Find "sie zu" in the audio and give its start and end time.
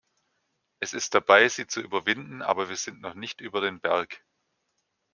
1.47-1.79